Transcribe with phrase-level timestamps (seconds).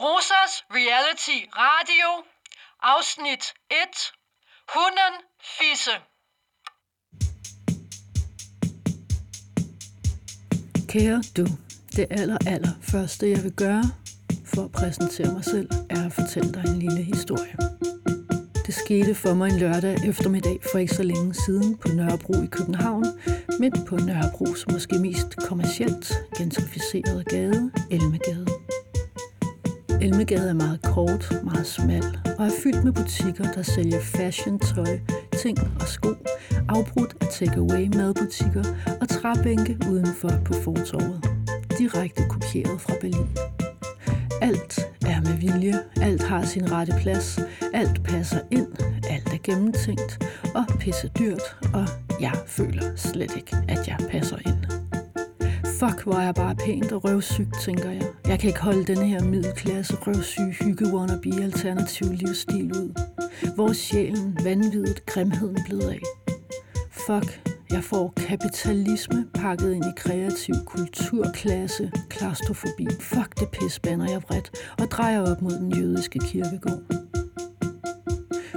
[0.00, 2.24] Rosas Reality Radio,
[2.82, 4.12] afsnit 1.
[4.74, 5.14] Hunden
[5.58, 5.90] Fisse.
[10.88, 11.46] Kære du,
[11.96, 13.84] det aller, aller første jeg vil gøre
[14.54, 17.56] for at præsentere mig selv, er at fortælle dig en lille historie.
[18.66, 22.46] Det skete for mig en lørdag eftermiddag for ikke så længe siden på Nørrebro i
[22.46, 23.04] København,
[23.60, 28.65] midt på Nørrebros måske mest kommercielt gentrificerede gade, Elmegade.
[30.00, 32.04] Elmegade er meget kort, meget smal
[32.38, 34.98] og er fyldt med butikker, der sælger fashion, tøj,
[35.42, 36.08] ting og sko,
[36.68, 38.64] afbrudt af takeaway madbutikker
[39.00, 41.24] og træbænke udenfor på fortorvet.
[41.78, 43.28] Direkte kopieret fra Berlin.
[44.42, 47.38] Alt er med vilje, alt har sin rette plads,
[47.74, 48.68] alt passer ind,
[49.10, 50.24] alt er gennemtænkt
[50.54, 51.86] og pisse dyrt, og
[52.20, 54.75] jeg føler slet ikke, at jeg passer ind.
[55.80, 58.02] Fuck, hvor er jeg bare pænt og røvsygt, tænker jeg.
[58.26, 63.00] Jeg kan ikke holde den her middelklasse røvsyge hygge wannabe alternativ livsstil ud.
[63.54, 66.00] Hvor er sjælen, vanvittet, grimheden blevet af?
[66.90, 72.86] Fuck, jeg får kapitalisme pakket ind i kreativ kulturklasse, klaustrofobi.
[73.00, 76.82] Fuck det pis, banner jeg vredt og drejer op mod den jødiske kirkegård.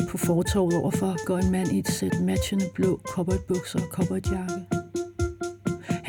[0.09, 4.78] På fortorvet overfor går en mand i et sæt matchende blå cowboybukser og cowboyjakke.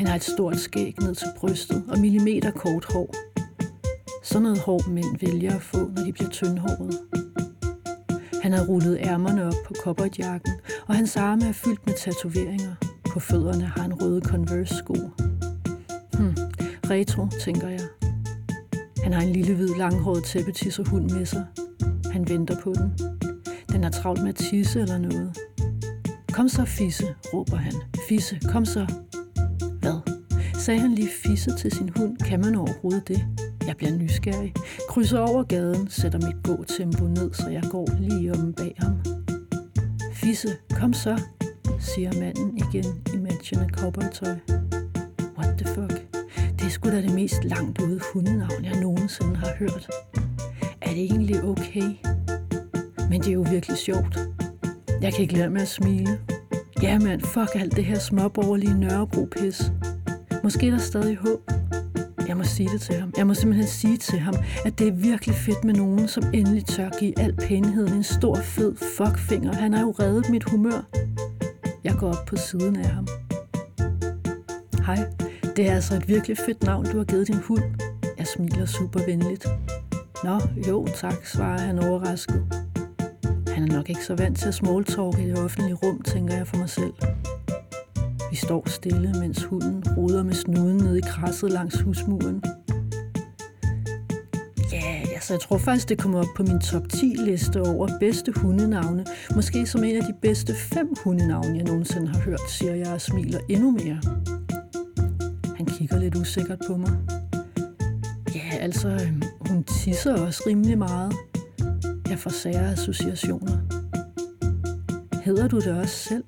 [0.01, 3.15] Han har et stort skæg ned til brystet og millimeter kort hår.
[4.23, 6.97] Sådan noget hår mænd vælger at få, når de bliver tyndhårede.
[8.43, 10.53] Han har rullet ærmerne op på kobberjakken,
[10.87, 12.75] og hans arme er fyldt med tatoveringer.
[13.13, 14.93] På fødderne har han røde Converse-sko.
[16.13, 16.35] Hmm,
[16.89, 17.87] retro, tænker jeg.
[19.03, 21.45] Han har en lille hvid langhåret tæppetisserhund med sig.
[22.11, 22.93] Han venter på den.
[23.71, 25.37] Den er travlt med at tisse eller noget.
[26.31, 27.73] Kom så, Fisse, råber han.
[28.09, 28.87] Fisse, kom så.
[30.65, 32.17] Sagde han lige Fisse til sin hund?
[32.17, 33.25] Kan man overhovedet det?
[33.67, 34.53] Jeg bliver nysgerrig.
[34.89, 38.93] Krydser over gaden, sætter mit gåtempo ned, så jeg går lige om bag ham.
[40.13, 41.21] Fisse, kom så,
[41.79, 44.35] siger manden igen i matchende cowboytøj.
[45.37, 46.05] What the fuck?
[46.59, 49.89] Det er sgu da det mest langt ude hundenavn, jeg nogensinde har hørt.
[50.81, 51.89] Er det egentlig okay?
[53.09, 54.19] Men det er jo virkelig sjovt.
[55.01, 56.19] Jeg kan ikke lade med at smile.
[56.81, 59.71] Ja, mand, fuck alt det her småborgerlige Nørrebro-pis.
[60.43, 61.51] Måske er der stadig håb.
[62.27, 63.13] Jeg må sige det til ham.
[63.17, 64.33] Jeg må simpelthen sige til ham,
[64.65, 68.35] at det er virkelig fedt med nogen, som endelig tør give al pænheden en stor,
[68.35, 69.53] fed fuckfinger.
[69.53, 70.87] Han har jo reddet mit humør.
[71.83, 73.07] Jeg går op på siden af ham.
[74.85, 74.97] Hej,
[75.55, 77.63] det er altså et virkelig fedt navn, du har givet din hund.
[78.17, 79.47] Jeg smiler super venligt.
[80.23, 82.43] Nå, jo tak, svarer han overrasket.
[83.47, 86.47] Han er nok ikke så vant til at smalltalk i det offentlige rum, tænker jeg
[86.47, 86.93] for mig selv.
[88.31, 92.43] Vi står stille, mens hunden roder med snuden ned i krasset langs husmuren.
[94.71, 98.31] Ja, altså jeg tror faktisk, det kommer op på min top 10 liste over bedste
[98.35, 99.05] hundenavne.
[99.35, 103.01] Måske som en af de bedste fem hundenavne, jeg nogensinde har hørt, siger jeg og
[103.01, 104.01] smiler endnu mere.
[105.57, 106.91] Han kigger lidt usikkert på mig.
[108.35, 111.13] Ja, altså, øhm, hun tisser også rimelig meget.
[112.09, 113.57] Jeg får sære associationer.
[115.23, 116.23] Hedder du det også selv?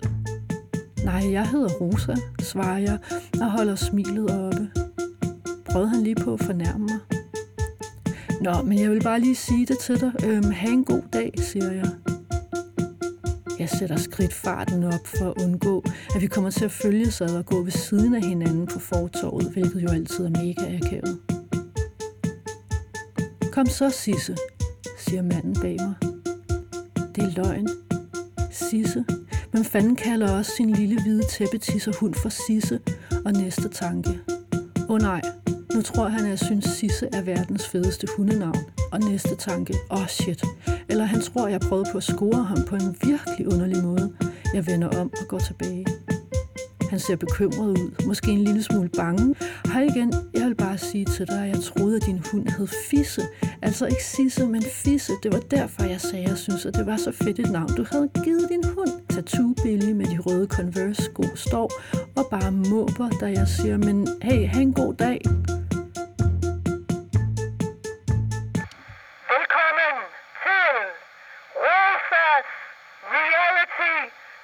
[1.04, 2.98] Nej, jeg hedder Rosa, svarer jeg
[3.42, 4.70] og holder smilet oppe.
[5.66, 7.00] Prøvede han lige på at fornærme mig?
[8.42, 10.12] Nå, men jeg vil bare lige sige det til dig.
[10.26, 11.90] Øhm, ha' en god dag, siger jeg.
[13.60, 15.84] Jeg sætter skridtfarten op for at undgå,
[16.16, 19.54] at vi kommer til at følge sig og gå ved siden af hinanden på fortorvet,
[19.54, 21.20] hvilket jo altid er mega akavet.
[23.52, 24.38] Kom så, Sisse,
[24.98, 25.94] siger manden bag mig.
[27.16, 27.70] Det er løgn.
[28.52, 29.06] Sisse.
[29.54, 32.80] Men fanden kalder også sin lille hvide tæppetisser hund for Sisse?
[33.26, 34.20] Og næste tanke.
[34.90, 35.22] Åh oh, nej,
[35.74, 38.60] nu tror han, at jeg synes Sisse er verdens fedeste hundenavn.
[38.92, 39.74] Og næste tanke.
[39.92, 40.44] Åh oh, shit.
[40.90, 44.14] Eller han tror, jeg prøvede på at score ham på en virkelig underlig måde.
[44.54, 45.86] Jeg vender om og går tilbage.
[46.90, 49.36] Han ser bekymret ud, måske en lille smule bange.
[49.66, 52.68] Hej igen, jeg vil bare sige til dig, at jeg troede, at din hund hed
[52.90, 53.22] Fisse.
[53.62, 55.14] Altså ikke Sisse, men Fisse.
[55.24, 57.70] Det var derfor, jeg sagde, at jeg synes, at det var så fedt et navn,
[57.78, 59.03] du havde givet din hund.
[59.14, 61.72] Tattoo Billy med de røde Converse-sko står
[62.16, 65.22] og bare måber, da jeg siger, men hey, ha' en god dag.
[69.38, 70.18] Velkommen til
[72.30, 72.38] Rosas
[72.90, 73.98] Reality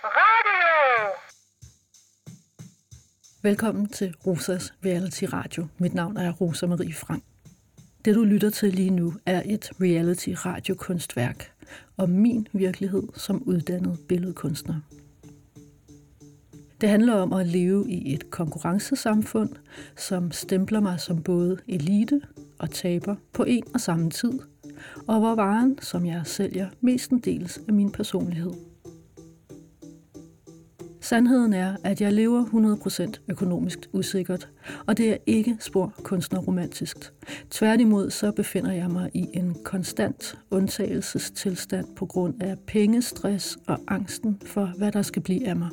[0.03, 0.43] Radio.
[3.41, 5.67] Velkommen til Rosas Reality Radio.
[5.77, 7.23] Mit navn er Rosa Marie Frank.
[8.05, 11.51] Det du lytter til lige nu er et reality radiokunstværk
[11.97, 14.75] om min virkelighed som uddannet billedkunstner.
[16.81, 19.49] Det handler om at leve i et konkurrencesamfund,
[19.97, 22.21] som stempler mig som både elite
[22.59, 24.39] og taber på en og samme tid,
[25.07, 28.68] og hvor varen, som jeg sælger, mestendels er min personlighed.
[31.09, 32.45] Sandheden er, at jeg lever
[33.15, 34.49] 100% økonomisk usikkert,
[34.87, 36.97] og det er ikke spor kunstnerromantisk.
[37.49, 44.41] Tværtimod så befinder jeg mig i en konstant undtagelsestilstand på grund af pengestress og angsten
[44.45, 45.69] for, hvad der skal blive af mig.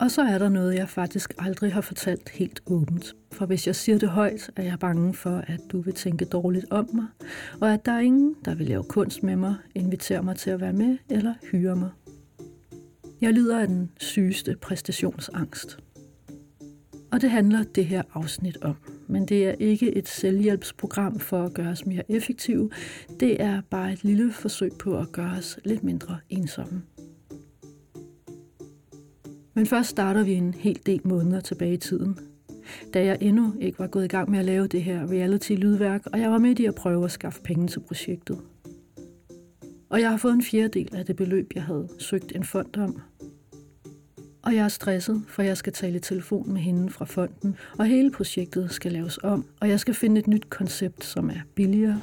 [0.00, 3.14] Og så er der noget, jeg faktisk aldrig har fortalt helt åbent.
[3.32, 6.66] For hvis jeg siger det højt, er jeg bange for, at du vil tænke dårligt
[6.70, 7.06] om mig,
[7.60, 10.60] og at der er ingen, der vil lave kunst med mig, invitere mig til at
[10.60, 11.90] være med eller hyre mig.
[13.20, 15.78] Jeg lider af den sygeste præstationsangst.
[17.12, 18.76] Og det handler det her afsnit om.
[19.06, 22.70] Men det er ikke et selvhjælpsprogram for at gøre os mere effektive.
[23.20, 26.82] Det er bare et lille forsøg på at gøre os lidt mindre ensomme.
[29.54, 32.18] Men først starter vi en hel del måneder tilbage i tiden.
[32.94, 36.20] Da jeg endnu ikke var gået i gang med at lave det her reality-lydværk, og
[36.20, 38.38] jeg var midt i at prøve at skaffe penge til projektet.
[39.88, 43.02] Og jeg har fået en fjerdedel af det beløb, jeg havde søgt en fond om.
[44.42, 47.86] Og jeg er stresset, for jeg skal tale i telefon med hende fra fonden, og
[47.86, 52.00] hele projektet skal laves om, og jeg skal finde et nyt koncept, som er billigere.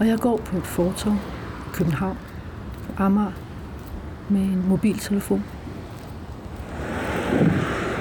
[0.00, 2.18] Og jeg går på et fortog i København,
[2.86, 3.32] på Amager,
[4.30, 5.44] med en mobiltelefon.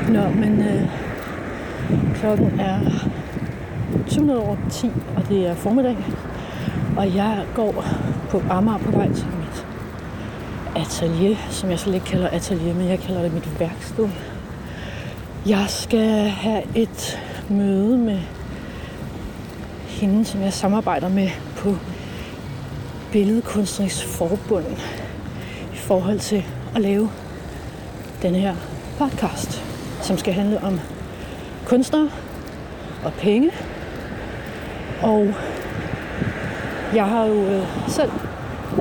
[0.09, 0.89] Nå, men øh,
[2.15, 2.79] klokken er
[4.09, 5.97] 20 over 10, og det er formiddag.
[6.97, 7.85] Og jeg går
[8.29, 9.65] på Amager på vej til mit
[10.75, 14.09] atelier, som jeg slet ikke kalder atelier, men jeg kalder det mit værksted.
[15.45, 17.19] Jeg skal have et
[17.49, 18.19] møde med
[19.87, 21.75] hende, som jeg samarbejder med på
[23.11, 24.65] Billedkunstnerisk Forbund
[25.73, 26.45] i forhold til
[26.75, 27.09] at lave
[28.21, 28.55] den her
[28.97, 29.63] podcast,
[30.01, 30.79] som skal handle om
[31.65, 32.09] kunstnere
[33.05, 33.51] og penge
[35.01, 35.27] og
[36.95, 38.11] jeg har jo øh, selv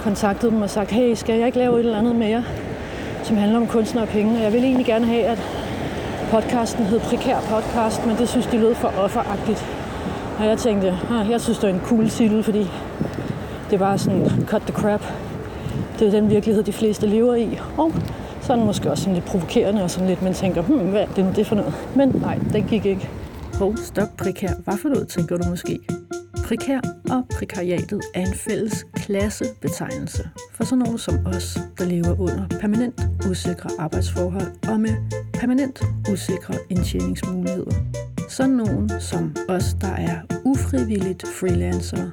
[0.01, 2.45] kontaktet dem og sagt, hey, skal jeg ikke lave et eller andet mere,
[3.23, 4.37] som handler om kunstner og penge?
[4.37, 5.39] Og jeg vil egentlig gerne have, at
[6.31, 9.67] podcasten hed Prekær Podcast, men det synes de lød for offeragtigt.
[10.39, 12.67] Og jeg tænkte, ah, jeg synes, det er en cool titel, fordi
[13.71, 15.05] det var sådan, cut the crap.
[15.99, 17.59] Det er den virkelighed, de fleste lever i.
[17.77, 17.93] Og
[18.41, 21.25] sådan måske også sådan lidt provokerende og sådan lidt, man tænker, hmm, hvad er det
[21.25, 21.75] nu det for noget?
[21.95, 23.09] Men nej, det gik ikke.
[23.59, 24.53] Hov, stop prekær.
[24.65, 25.79] Hvad for noget, tænker du måske?
[26.49, 26.81] Prekær
[27.11, 33.01] og prekariatet er en fælles klassebetegnelse for sådan nogle som os, der lever under permanent
[33.31, 34.97] usikre arbejdsforhold og med
[35.35, 37.75] permanent usikre indtjeningsmuligheder.
[38.29, 42.13] Sådan nogen som os, der er ufrivilligt freelancere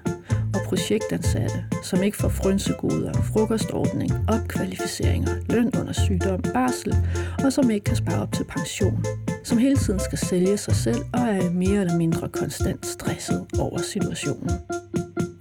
[0.65, 6.95] projektansatte, som ikke får frynsegoder, frokostordning, opkvalificeringer, løn under sygdom, barsel,
[7.43, 9.05] og som ikke kan spare op til pension,
[9.43, 13.77] som hele tiden skal sælge sig selv og er mere eller mindre konstant stresset over
[13.77, 14.51] situationen.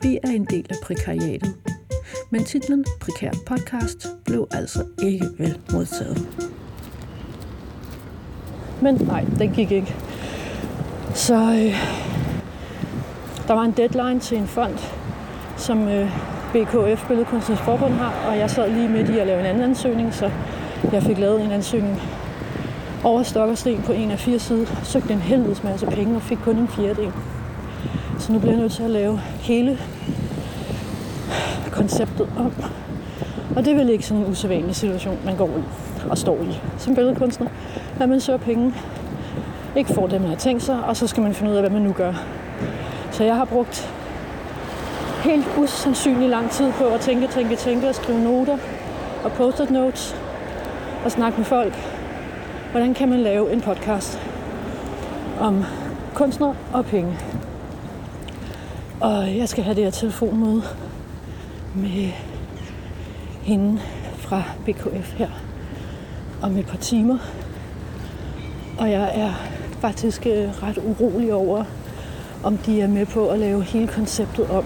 [0.02, 1.54] Vi er en del af prekariatet,
[2.30, 6.28] men titlen Prekær Podcast blev altså ikke vel modtaget.
[8.82, 9.94] Men nej, den gik ikke.
[11.14, 11.74] Så øh,
[13.48, 14.78] der var en deadline til en fond,
[15.56, 16.10] som øh,
[16.52, 20.14] BKF, Billedkunstens Forbund, har, og jeg sad lige midt i at lave en anden ansøgning,
[20.14, 20.30] så
[20.92, 22.02] jeg fik lavet en ansøgning
[23.04, 26.22] over stok og sten på en af fire sider, søgte en helvedes masse penge og
[26.22, 27.12] fik kun en fjerdedel.
[28.18, 29.78] Så nu bliver jeg nødt til at lave hele
[31.72, 32.52] konceptet om.
[33.56, 35.62] Og det er vel ikke sådan en usædvanlig situation, man går i
[36.10, 37.46] og står i som billedkunstner,
[38.00, 38.74] at man søger penge,
[39.76, 41.70] ikke får det, man har tænkt sig, og så skal man finde ud af, hvad
[41.70, 42.12] man nu gør.
[43.10, 43.90] Så jeg har brugt
[45.24, 48.58] helt usandsynlig lang tid på at tænke, tænke, tænke og skrive noter
[49.24, 50.16] og post-it notes
[51.04, 51.74] og snakke med folk.
[52.70, 54.20] Hvordan kan man lave en podcast
[55.40, 55.64] om
[56.14, 57.18] kunstner og penge?
[59.00, 60.62] Og jeg skal have det her telefonmøde
[61.74, 62.10] med
[63.42, 63.80] hende
[64.16, 65.30] fra BKF her
[66.42, 67.18] om et par timer.
[68.78, 69.32] Og jeg er
[69.80, 71.64] faktisk øh, ret urolig over,
[72.44, 74.64] om de er med på at lave hele konceptet om.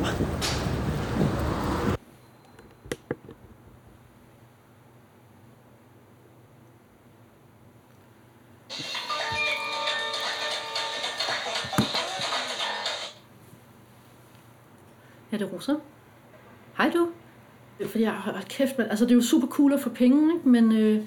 [15.33, 15.73] Ja, det er Rosa.
[16.77, 17.09] Hej du.
[17.87, 20.49] Fordi jeg har kæft, men, altså det er jo super cool at få penge, ikke?
[20.49, 21.01] men øh,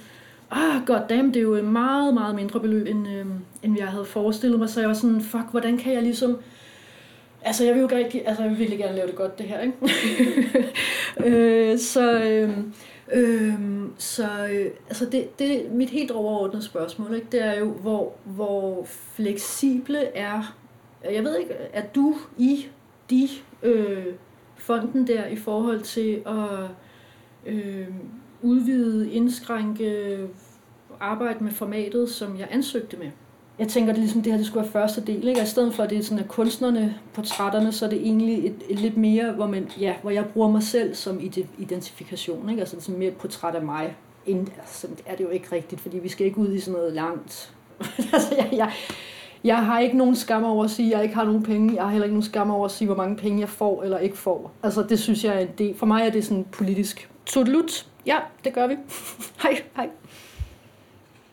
[0.51, 3.25] ah, god damn, det er jo meget, meget mindre beløb, end, øh,
[3.63, 4.69] end jeg havde forestillet mig.
[4.69, 6.37] Så jeg var sådan, fuck, hvordan kan jeg ligesom
[7.43, 9.59] Altså, jeg vil jo gerne, altså, jeg vil virkelig gerne lave det godt, det her,
[9.61, 9.77] ikke?
[11.25, 12.57] øh, så, øh,
[13.11, 13.53] øh,
[13.97, 18.83] så øh, altså det, det, mit helt overordnede spørgsmål, ikke, det er jo, hvor, hvor
[18.85, 20.55] fleksible er,
[21.11, 22.65] jeg ved ikke, er du i
[23.09, 23.29] de
[23.63, 24.05] øh,
[24.57, 26.69] fonden der i forhold til at
[27.45, 27.87] øh,
[28.41, 30.17] udvide, indskrænke,
[30.99, 33.11] arbejde med formatet, som jeg ansøgte med?
[33.61, 35.41] Jeg tænker, det er ligesom det her, det skulle være første del, ikke?
[35.41, 38.45] Og i stedet for, at det er sådan, at kunstnerne, portrætterne, så er det egentlig
[38.45, 41.19] et, et lidt mere, hvor, man, ja, hvor jeg bruger mig selv som
[41.57, 42.59] identifikation, ikke?
[42.59, 43.95] Altså det er sådan mere et portræt af mig.
[44.25, 46.93] End, altså, er det jo ikke rigtigt, fordi vi skal ikke ud i sådan noget
[46.93, 47.53] langt.
[48.13, 48.71] altså, jeg, jeg,
[49.43, 51.75] jeg har ikke nogen skam over at sige, at jeg ikke har nogen penge.
[51.75, 53.97] Jeg har heller ikke nogen skam over at sige, hvor mange penge jeg får eller
[53.97, 54.51] ikke får.
[54.63, 55.77] Altså, det synes jeg er en del.
[55.77, 57.09] For mig er det sådan politisk.
[57.25, 57.87] Tudlut.
[58.05, 58.75] Ja, det gør vi.
[59.43, 59.89] hej, hej.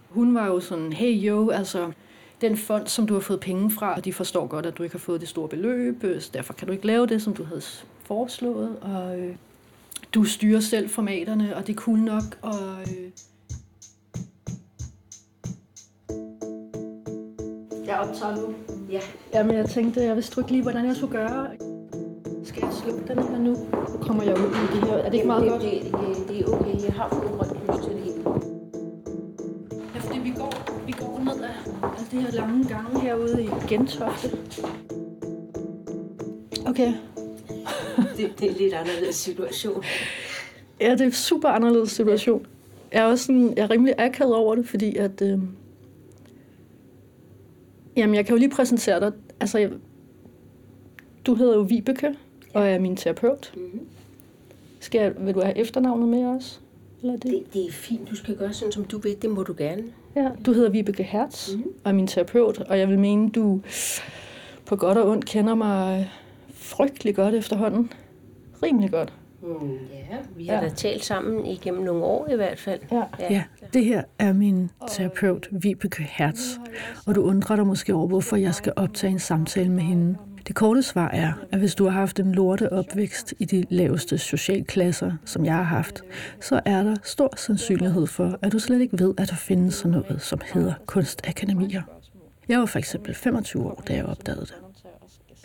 [0.08, 1.92] Hun var jo sådan, hey yo, altså,
[2.40, 4.94] den fond, som du har fået penge fra, og de forstår godt, at du ikke
[4.94, 7.44] har fået det store beløb, øh, så derfor kan du ikke lave det, som du
[7.44, 7.62] havde
[8.04, 9.36] foreslået, og øh,
[10.14, 12.54] du styrer selv formaterne, og det er cool nok, og...
[12.80, 13.10] Øh,
[17.86, 18.54] jeg optager nu.
[18.90, 19.00] Ja.
[19.34, 21.48] Jamen, jeg tænkte, jeg vidste ikke lige, hvordan jeg skulle gøre.
[22.44, 23.50] Skal jeg slukke den her nu?
[23.92, 24.96] Nu kommer jeg ud i det her.
[24.96, 25.62] Er det ikke meget det, godt?
[25.62, 26.84] Det, det, det er okay.
[26.84, 28.17] Jeg har fået grønt lys til det
[32.10, 34.30] det her lange gange herude i Gentofte.
[36.66, 36.92] Okay.
[38.16, 39.84] Det, det er en lidt anderledes situation.
[40.80, 42.46] Ja, det er en super anderledes situation.
[42.92, 45.22] Jeg er også sådan, jeg er rimelig akavet over det, fordi at...
[45.22, 45.38] Øh,
[47.96, 49.12] jamen, jeg kan jo lige præsentere dig.
[49.40, 49.70] Altså, jeg,
[51.26, 52.16] du hedder jo Vibeke,
[52.54, 53.52] og er min terapeut.
[53.56, 53.80] Mm-hmm.
[54.80, 56.60] Skal jeg, vil du have efternavnet med også?
[57.02, 57.30] Eller er det?
[57.32, 59.16] Det, det er fint, du skal gøre sådan, som du vil.
[59.22, 59.82] Det må du gerne.
[60.16, 61.62] Ja, du hedder Vibeke Hertz, mm.
[61.84, 63.60] og er min terapeut, og jeg vil mene, du
[64.66, 66.10] på godt og ondt kender mig
[66.54, 67.92] frygtelig godt efterhånden.
[68.62, 69.12] Rimelig godt.
[69.42, 69.48] Mm,
[69.92, 70.60] ja, vi har Ja.
[70.60, 70.68] ja.
[70.68, 72.80] da talt sammen igennem nogle år i hvert fald.
[72.92, 73.02] Ja.
[73.20, 76.40] Ja, det her er min terapeut, Vibeke Hertz,
[77.06, 80.16] og du undrer dig måske over, hvorfor jeg skal optage en samtale med hende.
[80.48, 84.18] Det korte svar er, at hvis du har haft en lorte opvækst i de laveste
[84.18, 86.02] socialklasser, som jeg har haft,
[86.40, 89.90] så er der stor sandsynlighed for, at du slet ikke ved, at der findes sådan
[89.90, 91.82] noget, som hedder kunstakademier.
[92.48, 94.54] Jeg var for eksempel 25 år, da jeg opdagede det.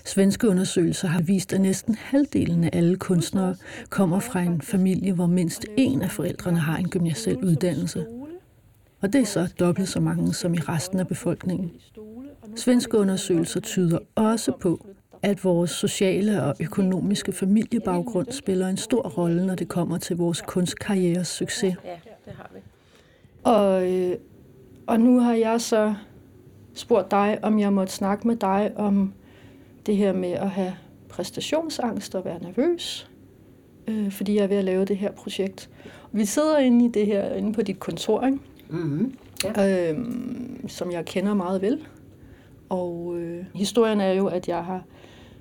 [0.06, 3.56] Svenske undersøgelser har vist, at næsten halvdelen af alle kunstnere
[3.90, 8.06] kommer fra en familie, hvor mindst en af forældrene har en gymnasiel uddannelse.
[9.02, 11.72] Og det er så dobbelt så mange som i resten af befolkningen.
[12.56, 14.86] Svenske undersøgelser tyder også på,
[15.22, 20.42] at vores sociale og økonomiske familiebaggrund spiller en stor rolle, når det kommer til vores
[20.42, 21.76] kunstkarrieres succes.
[21.86, 21.96] Ja,
[22.26, 22.60] det har vi.
[23.44, 24.18] Og, øh,
[24.88, 25.94] og nu har jeg så
[26.74, 29.14] spurgt dig, om jeg måtte snakke med dig om
[29.86, 30.74] det her med at have
[31.10, 33.10] præstationsangst og være nervøs,
[33.88, 35.70] øh, fordi jeg er ved at lave det her projekt.
[36.12, 38.40] Vi sidder inde i det her inde på dit kontor, ikke?
[38.70, 39.16] Mm-hmm.
[39.60, 39.98] øh,
[40.68, 41.80] som jeg kender meget vel.
[42.74, 44.84] Og øh, historien er jo, at jeg har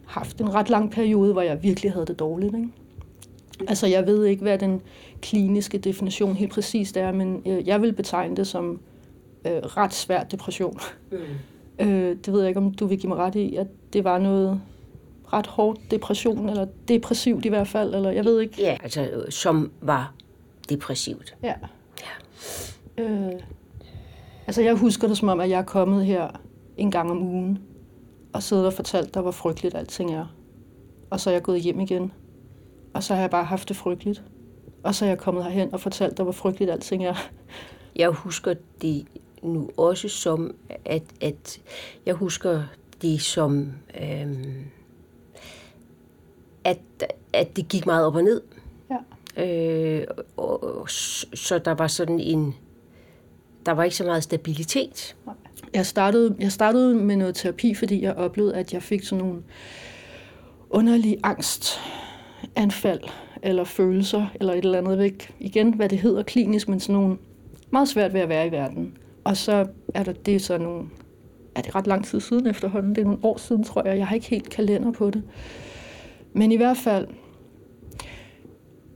[0.07, 2.55] haft en ret lang periode, hvor jeg virkelig havde det dårligt.
[2.55, 2.69] Ikke?
[3.69, 4.81] Altså, jeg ved ikke, hvad den
[5.21, 8.81] kliniske definition helt præcist er, men øh, jeg vil betegne det som
[9.45, 10.79] øh, ret svær depression.
[11.11, 11.19] Mm.
[11.79, 14.19] Øh, det ved jeg ikke, om du vil give mig ret i, at det var
[14.19, 14.61] noget
[15.33, 18.62] ret hårdt depression, eller depressivt i hvert fald, eller jeg ved ikke.
[18.62, 20.15] Ja, altså øh, som var
[20.69, 21.37] depressivt.
[21.43, 21.55] Ja.
[22.99, 23.33] Øh,
[24.47, 26.29] altså, jeg husker det som om, at jeg er kommet her
[26.83, 27.59] en gang om ugen,
[28.33, 30.27] og siddet og fortalt dig, hvor frygteligt alting er.
[31.11, 32.12] Og så er jeg gået hjem igen,
[32.95, 34.23] og så har jeg bare haft det frygteligt.
[34.83, 37.15] Og så er jeg kommet herhen og fortalt dig, hvor frygteligt alting er.
[37.97, 39.07] Jeg husker det
[39.43, 41.61] nu også som, at, at
[42.07, 42.62] jeg husker
[43.03, 44.65] det som, øhm,
[46.65, 46.79] at,
[47.33, 48.43] at det gik meget op og ned.
[49.37, 49.99] Ja.
[50.01, 52.55] Øh, og, og, så der var sådan en,
[53.67, 55.17] der var ikke så meget stabilitet.
[55.75, 59.42] Jeg startede, jeg startede med noget terapi, fordi jeg oplevede, at jeg fik sådan nogle
[60.71, 63.00] underlige angstanfald,
[63.42, 65.35] eller følelser, eller et eller andet væk.
[65.40, 67.16] Igen, hvad det hedder klinisk, men sådan nogle
[67.71, 68.97] meget svært ved at være i verden.
[69.25, 70.88] Og så er der det er så nogle,
[71.54, 73.99] er det ret lang tid siden efterhånden, det er nogle år siden, tror jeg.
[73.99, 75.23] Jeg har ikke helt kalender på det.
[76.32, 77.06] Men i hvert fald,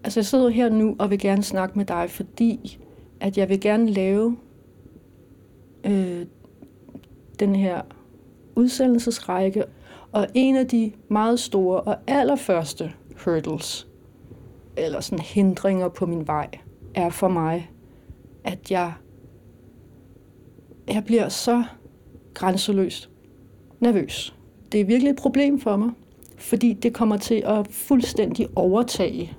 [0.04, 2.78] altså jeg sidder her nu og vil gerne snakke med dig, fordi
[3.20, 4.36] at jeg vil gerne lave
[5.84, 6.26] øh,
[7.38, 7.82] den her
[8.56, 9.64] udsendelsesrække.
[10.12, 12.92] Og en af de meget store og allerførste
[13.24, 13.88] hurdles,
[14.76, 16.48] eller sådan hindringer på min vej,
[16.94, 17.70] er for mig,
[18.44, 18.92] at jeg,
[20.88, 21.64] jeg bliver så
[22.34, 23.10] grænseløst
[23.80, 24.36] nervøs.
[24.72, 25.90] Det er virkelig et problem for mig.
[26.38, 29.36] Fordi det kommer til at fuldstændig overtage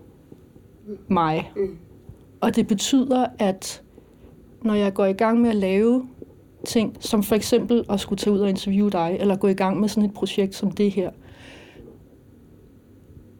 [1.07, 1.51] mig.
[1.55, 1.77] Mm.
[2.41, 3.83] Og det betyder, at
[4.61, 6.07] når jeg går i gang med at lave
[6.65, 9.79] ting, som for eksempel at skulle tage ud og interviewe dig, eller gå i gang
[9.79, 11.11] med sådan et projekt som det her,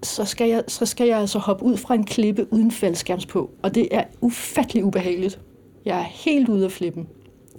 [0.04, 3.50] så skal jeg, så skal jeg altså hoppe ud fra en klippe uden faldskærms på.
[3.64, 5.40] Og det er ufattelig ubehageligt.
[5.86, 7.08] Jeg er helt ude af flippen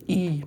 [0.09, 0.43] i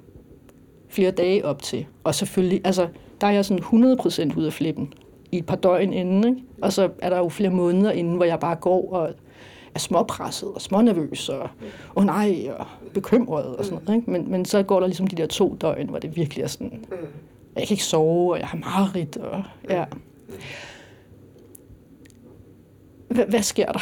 [0.90, 1.86] flere dage op til.
[2.04, 2.88] Og selvfølgelig, altså,
[3.22, 4.94] der er jeg sådan 100% ude af flippen
[5.32, 6.28] i et par døgn inden.
[6.28, 6.48] Ikke?
[6.62, 9.10] Og så er der jo flere måneder inden, hvor jeg bare går og
[9.76, 11.50] er småpresset og smånervøs og
[11.96, 14.00] oh nej, og bekymret og sådan noget.
[14.00, 14.12] Ikke?
[14.12, 16.86] Men, men så går der ligesom de der to døgn, hvor det virkelig er sådan,
[17.56, 19.86] jeg kan ikke sove, og jeg har mareridt, og ja.
[23.12, 23.80] H- hvad sker der?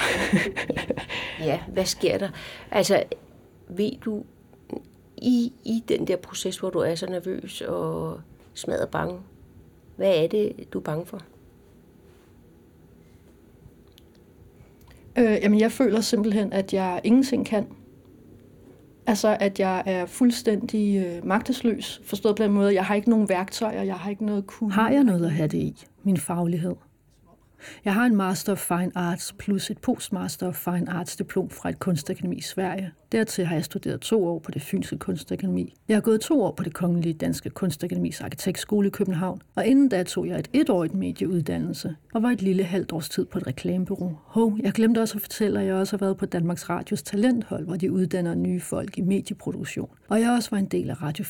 [1.48, 2.29] ja, hvad sker der?
[2.72, 3.03] Altså,
[3.67, 4.24] ved du,
[5.17, 8.19] i, i den der proces, hvor du er så nervøs og
[8.53, 9.19] smadret bange,
[9.96, 11.22] hvad er det, du er bange for?
[15.18, 17.68] Øh, jamen, jeg føler simpelthen, at jeg ingenting kan.
[19.08, 22.74] Altså, at jeg er fuldstændig øh, magtesløs, forstået på den måde.
[22.74, 24.72] Jeg har ikke nogen værktøjer, jeg har ikke noget kunne.
[24.72, 26.75] Har jeg noget at have det i, min faglighed?
[27.86, 31.70] Jeg har en Master of Fine Arts plus et Postmaster of Fine Arts diplom fra
[31.70, 32.92] et kunstakademi i Sverige.
[33.12, 35.74] Dertil har jeg studeret to år på det Fynske Kunstakademi.
[35.88, 39.89] Jeg har gået to år på det Kongelige Danske Kunstakademis Arkitektskole i København, og inden
[39.89, 43.48] da tog jeg et etårigt medieuddannelse og var et lille halvt års tid på et
[43.48, 44.18] reklamebureau.
[44.24, 47.66] Hov, jeg glemte også at fortælle, at jeg også har været på Danmarks Radios talenthold,
[47.66, 49.89] hvor de uddanner nye folk i medieproduktion.
[50.10, 51.25] Og jeg også var en del af Radio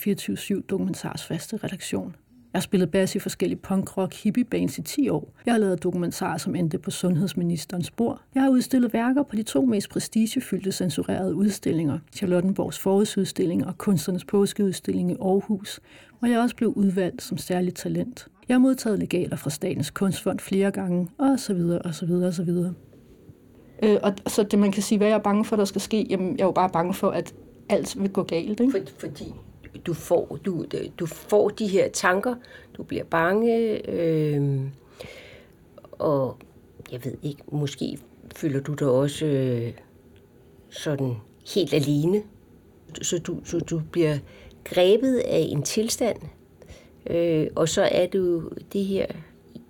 [0.60, 2.16] 24-7 Dokumentars faste redaktion.
[2.54, 5.34] Jeg har spillet bass i forskellige punk-rock hippie bands i 10 år.
[5.46, 8.22] Jeg har lavet dokumentarer, som endte på sundhedsministerens spor.
[8.36, 14.26] Jeg har udstillet værker på de to mest prestigefyldte censurerede udstillinger, Charlottenborgs forårsudstilling og Kunsternes
[14.26, 15.80] påskeudstilling i Aarhus,
[16.20, 18.28] hvor jeg også blev udvalgt som særligt talent.
[18.48, 22.28] Jeg har modtaget legaler fra Statens Kunstfond flere gange, og så videre, og så videre,
[22.28, 22.74] og så videre.
[23.84, 26.08] Øh, og så det, man kan sige, hvad jeg er bange for, der skal ske,
[26.10, 27.34] jamen, jeg er jo bare bange for, at
[27.70, 28.60] alt vil gå galt.
[28.60, 28.72] Ikke?
[28.72, 29.34] For, fordi
[29.86, 30.66] du får, du,
[31.00, 32.36] du får de her tanker,
[32.78, 34.62] du bliver bange, øh,
[35.92, 36.38] og
[36.92, 37.98] jeg ved ikke, måske
[38.36, 39.74] føler du dig også øh,
[40.70, 41.16] sådan
[41.56, 42.24] helt alene.
[43.02, 44.18] Så du, så du bliver
[44.64, 46.18] grebet af en tilstand,
[47.10, 49.06] øh, og så er du det her,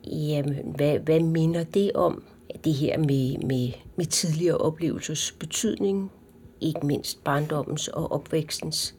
[0.06, 2.24] jamen, hvad, hvad minder det om?
[2.64, 6.12] Det her med, med, med tidligere oplevelsers betydning,
[6.62, 8.96] ikke mindst barndommens og opvækstens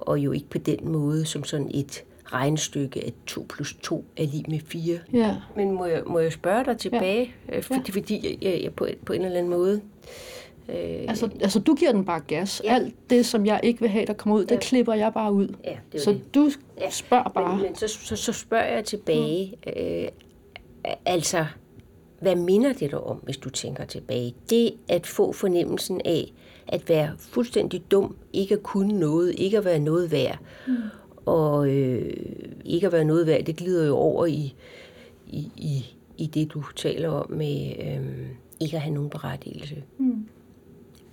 [0.00, 4.24] og jo ikke på den måde som sådan et regnestykke, at 2 plus 2 er
[4.24, 4.98] lige med 4.
[5.12, 5.36] Ja.
[5.56, 7.56] Men må jeg, må jeg spørge dig tilbage, ja.
[7.56, 9.80] Øh, fordi, fordi jeg, jeg, jeg på, på en eller anden måde...
[10.68, 12.62] Øh, altså, altså, du giver den bare gas.
[12.64, 12.74] Ja.
[12.74, 14.54] Alt det, som jeg ikke vil have, der kommer ud, ja.
[14.54, 15.48] det klipper jeg bare ud.
[15.64, 16.34] Ja, det så det.
[16.34, 16.50] du
[16.90, 17.56] spørger bare.
[17.56, 19.72] Men, men så, så, så spørger jeg tilbage, mm.
[19.76, 20.08] øh,
[21.06, 21.44] altså,
[22.20, 24.34] hvad minder det dig om, hvis du tænker tilbage?
[24.50, 26.32] Det at få fornemmelsen af,
[26.72, 30.38] at være fuldstændig dum, ikke at kunne noget, ikke at være noget værd.
[30.66, 30.74] Mm.
[31.26, 32.12] Og øh,
[32.64, 34.54] ikke at være noget værd, det glider jo over i,
[35.26, 38.26] i, i, i det, du taler om med øh,
[38.60, 39.84] ikke at have nogen berettigelse.
[39.98, 40.28] Mm.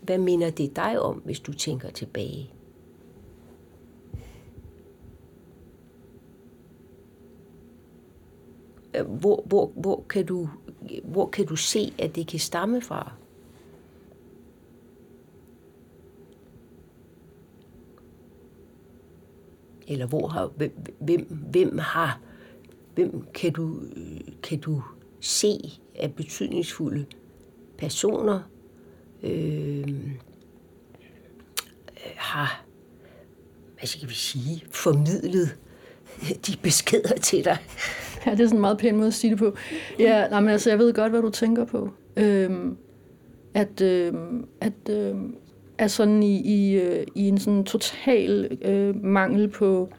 [0.02, 2.52] Hvad minder det dig om, hvis du tænker tilbage?
[9.06, 10.50] Hvor, hvor, hvor, kan du,
[11.04, 13.12] hvor kan du se, at det kan stamme fra?
[19.88, 20.52] Eller hvor har,
[21.00, 21.22] hvem,
[21.52, 22.20] hvem har,
[22.96, 23.80] hvem kan du,
[24.44, 24.84] kan du
[25.20, 27.06] se af betydningsfulde
[27.78, 28.40] personer,
[29.24, 29.88] øh,
[32.16, 32.66] har,
[33.78, 35.58] hvad skal vi sige, formidlet
[36.48, 37.58] de beskeder til dig.
[38.26, 39.56] Ja, det er sådan en meget pæn måde at sige det på.
[40.00, 41.90] Ja, nej, men altså, jeg ved godt, hvad du tænker på.
[42.18, 42.78] Øhm,
[43.54, 45.36] at, øhm, at øhm,
[45.78, 49.90] er sådan i, i, øh, i en sådan total øh, mangel på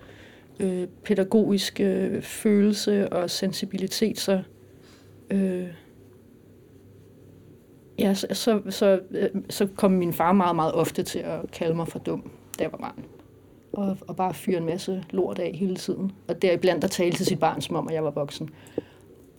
[0.61, 4.43] øh, pædagogisk øh, følelse og sensibilitet, så
[5.31, 5.67] øh,
[7.99, 11.75] ja, så, så, så, øh, så kom min far meget, meget ofte til at kalde
[11.75, 13.05] mig for dum, da jeg var barn.
[13.73, 16.13] Og, og bare fyre en masse lort af hele tiden.
[16.29, 18.51] Og deriblandt at tale til sit barn, som om at jeg var voksen.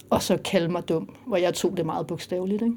[0.09, 2.61] Og så kalde mig dum, hvor jeg tog det meget bogstaveligt.
[2.61, 2.75] Ikke?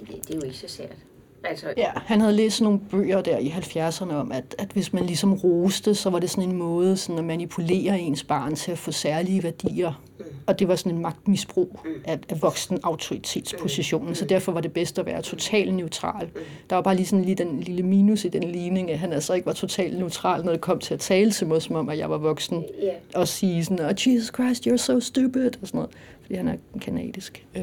[0.00, 0.96] Det, det er jo ikke så sært.
[1.44, 1.66] Altså...
[1.76, 5.34] Ja, han havde læst nogle bøger der i 70'erne om, at, at hvis man ligesom
[5.34, 8.92] roste, så var det sådan en måde sådan at manipulere ens barn til at få
[8.92, 10.02] særlige værdier.
[10.18, 10.24] Mm.
[10.46, 14.98] og det var sådan en magtmisbrug af, af voksen autoritetspositionen, så derfor var det bedst
[14.98, 16.28] at være totalt neutral.
[16.70, 19.34] Der var bare lige sådan lige den lille minus i den ligning, at han altså
[19.34, 21.98] ikke var totalt neutral, når det kom til at tale til mig, som om, at
[21.98, 22.94] jeg var voksen, yeah.
[23.14, 25.90] og sige sådan, oh, Jesus Christ, you're so stupid, og sådan noget,
[26.22, 27.46] fordi han er kanadisk.
[27.56, 27.62] Øh,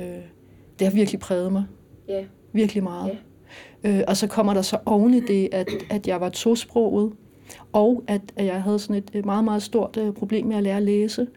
[0.79, 1.63] det har virkelig præget mig.
[2.09, 2.23] Yeah.
[2.53, 3.09] Virkelig meget.
[3.13, 3.17] Yeah.
[3.83, 7.13] Øh, og så kommer der så oven i det, at, at jeg var tosproget,
[7.73, 10.77] og at, at jeg havde sådan et, meget, meget stort øh, problem med at lære
[10.77, 11.27] at læse,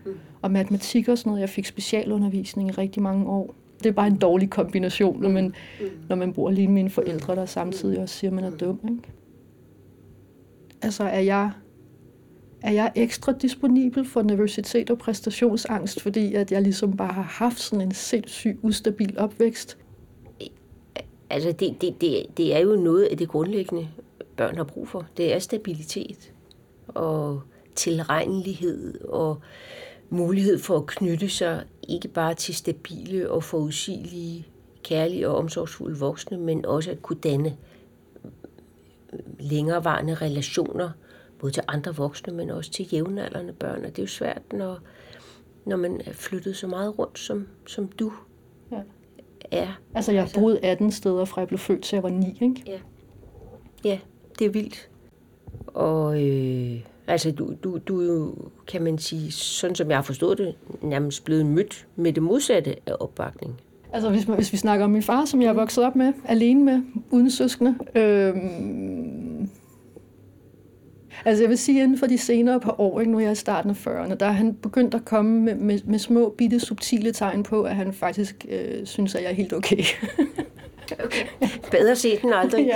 [0.42, 1.40] og matematik og sådan noget.
[1.40, 3.54] Jeg fik specialundervisning i rigtig mange år.
[3.78, 5.54] Det er bare en dårlig kombination, når man,
[6.08, 8.80] når man bor lige med mine forældre, der samtidig også siger, at man er dum.
[8.90, 9.02] Ikke?
[10.82, 11.50] Altså, er jeg,
[12.62, 17.60] er jeg ekstra disponibel for nervøsitet og præstationsangst, fordi at jeg ligesom bare har haft
[17.60, 19.78] sådan en sindssyg, ustabil opvækst?
[21.30, 23.88] Altså, det, det, det, det er jo noget af det grundlæggende
[24.36, 25.06] børn har brug for.
[25.16, 26.32] Det er stabilitet
[26.88, 27.42] og
[27.74, 29.40] tilregnelighed og
[30.10, 34.46] mulighed for at knytte sig ikke bare til stabile og forudsigelige,
[34.82, 37.56] kærlige og omsorgsfulde voksne, men også at kunne danne
[39.38, 40.90] længerevarende relationer,
[41.38, 43.84] både til andre voksne, men også til jævnaldrende børn.
[43.84, 44.78] Og det er jo svært, når,
[45.64, 48.12] når man er flyttet så meget rundt, som, som du
[48.72, 48.80] ja
[49.52, 49.80] er.
[49.94, 52.62] Altså, jeg har boet 18 steder, fra jeg blev født, til jeg var 9, ikke?
[52.66, 52.78] Ja.
[53.84, 53.98] Ja,
[54.38, 54.88] det er vildt.
[55.66, 58.34] Og øh, altså, du, du, du er jo,
[58.66, 62.76] kan man sige, sådan som jeg har forstået det, nærmest blevet mødt med det modsatte
[62.86, 63.60] af opbakning.
[63.92, 66.64] Altså, hvis, hvis vi snakker om min far, som jeg er vokset op med, alene
[66.64, 67.74] med, uden søskende.
[67.94, 68.34] Øh,
[71.24, 73.34] altså, jeg vil sige, inden for de senere par år, ikke, nu er jeg i
[73.34, 77.12] starten af 40'erne, der er han begyndt at komme med, med, med små, bitte, subtile
[77.12, 79.82] tegn på, at han faktisk øh, synes, at jeg er helt okay.
[81.04, 81.26] Okay.
[81.70, 82.66] Bedre set end aldrig.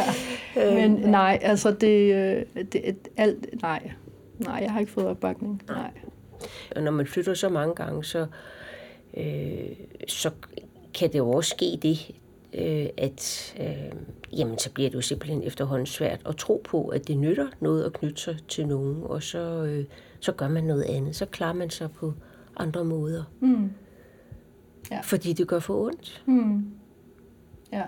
[0.57, 0.71] ja.
[0.71, 3.91] Øh, Men nej, altså det, øh, det alt, nej.
[4.39, 5.63] Nej, jeg har ikke fået opbakning.
[5.69, 5.91] Nej.
[6.77, 8.27] Og når man flytter så mange gange, så,
[9.17, 9.25] øh,
[10.09, 10.31] så
[10.95, 12.11] kan det jo også ske det,
[12.55, 13.99] øh, at øh,
[14.39, 17.85] jamen, så bliver det jo simpelthen efterhånden svært at tro på, at det nytter noget
[17.85, 19.85] at knytte sig til nogen, og så, øh,
[20.21, 21.17] så gør man noget andet.
[21.17, 22.13] Så klarer man sig på
[22.57, 23.25] andre måder.
[23.41, 23.71] Mm.
[24.91, 25.01] Ja.
[25.01, 26.23] Fordi det gør for ondt.
[26.27, 26.67] Mm.
[27.73, 27.83] Ja.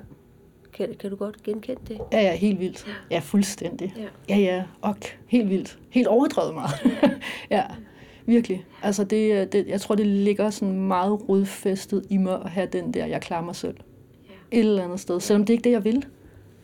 [0.73, 2.01] Kan, kan du godt genkende det?
[2.13, 2.87] Ja, ja, helt vildt.
[3.11, 3.95] Ja, fuldstændig.
[3.97, 5.79] Ja, ja, ja og helt vildt.
[5.91, 6.75] Helt overdrevet meget.
[7.51, 7.65] ja,
[8.27, 8.67] virkelig.
[8.83, 12.95] Altså, det, det, jeg tror, det ligger sådan meget rodfæstet i mig at have den
[12.95, 13.77] der, jeg klarer mig selv.
[14.51, 15.95] Et eller andet sted, selvom det er ikke det, jeg vil.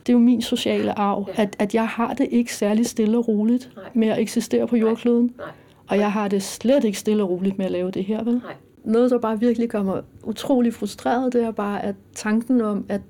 [0.07, 1.43] Det er jo min sociale arv, ja.
[1.43, 3.85] at, at jeg har det ikke særlig stille og roligt Nej.
[3.95, 5.35] med at eksistere på jordkloden.
[5.37, 5.47] Nej.
[5.47, 5.55] Nej.
[5.89, 8.35] Og jeg har det slet ikke stille og roligt med at lave det her, vel?
[8.35, 8.55] Nej.
[8.85, 13.01] Noget, der bare virkelig gør mig utrolig frustreret, det er bare, at tanken om, at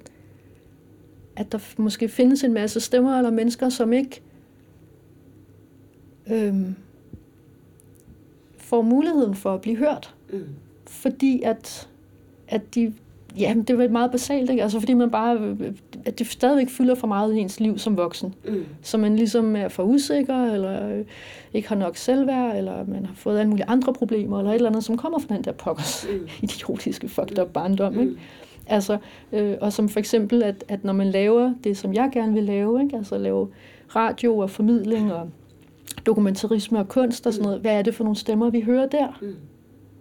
[1.37, 4.23] at der måske findes en masse stemmer eller mennesker, som ikke
[6.31, 6.75] øhm,
[8.57, 10.15] får muligheden for at blive hørt.
[10.33, 10.45] Mm.
[10.87, 11.89] Fordi at,
[12.49, 12.95] at de,
[13.39, 14.63] ja, det er meget basalt, ikke?
[14.63, 15.57] Altså fordi man bare,
[16.05, 18.35] at det stadigvæk fylder for meget i ens liv som voksen.
[18.49, 18.65] Mm.
[18.83, 21.05] Så man ligesom er for usikker, eller øh,
[21.55, 24.71] ikke har nok selvværd, eller man har fået alle mulige andre problemer, eller et eller
[24.71, 26.29] andet, som kommer fra den der pokkers mm.
[26.43, 28.13] idiotiske fucked up barndom, ikke?
[28.13, 28.19] Mm.
[28.67, 28.99] Altså,
[29.33, 32.45] øh, og som for eksempel, at, at når man laver det, som jeg gerne vil
[32.45, 32.97] lave, ikke?
[32.97, 33.49] altså lave
[33.97, 35.31] radio og formidling og
[36.07, 39.19] dokumentarisme og kunst og sådan noget, hvad er det for nogle stemmer, vi hører der?
[39.23, 39.35] Mm.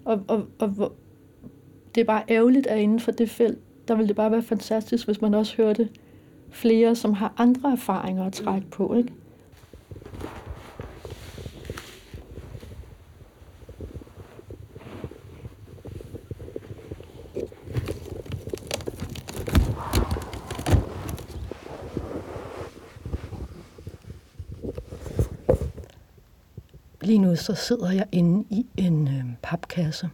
[0.05, 0.93] Og, og, og
[1.95, 5.05] det er bare ærgerligt, at inden for det felt, der ville det bare være fantastisk,
[5.05, 5.89] hvis man også hørte
[6.49, 8.95] flere, som har andre erfaringer at trække på.
[8.95, 9.13] Ikke?
[27.01, 30.09] Lige nu så sidder jeg inde i en øh, papkasse.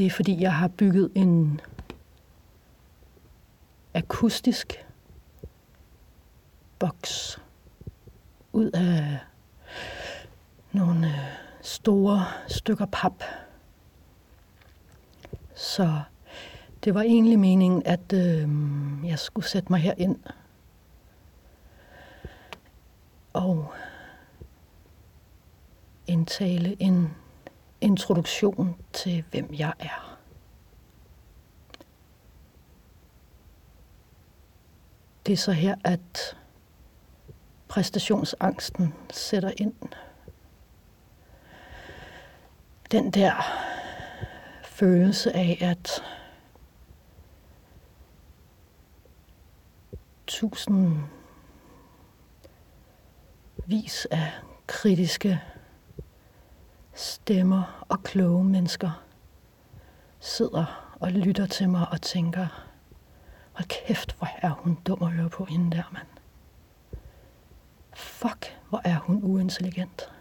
[0.00, 1.60] Det er fordi, jeg har bygget en
[3.94, 4.86] akustisk
[6.78, 7.40] boks
[8.52, 9.18] ud af
[10.72, 11.14] nogle øh,
[11.62, 13.22] store stykker pap.
[15.54, 16.02] Så
[16.84, 18.48] det var egentlig meningen, at øh,
[19.04, 20.18] jeg skulle sætte mig herind
[23.32, 23.72] og
[26.06, 27.14] indtale en
[27.80, 30.18] introduktion til, hvem jeg er.
[35.26, 36.36] Det er så her, at
[37.68, 39.74] præstationsangsten sætter ind.
[42.90, 43.34] Den der
[44.64, 46.02] følelse af, at
[50.26, 50.98] tusind
[53.66, 54.32] vis af
[54.66, 55.40] kritiske
[57.00, 59.02] stemmer og kloge mennesker
[60.20, 62.46] sidder og lytter til mig og tænker,
[63.52, 66.06] hold kæft, hvor er hun dum at høre på hende der, mand.
[67.94, 70.12] Fuck, hvor er hun uintelligent.